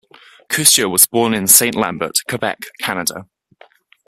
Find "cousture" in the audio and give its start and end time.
0.49-0.89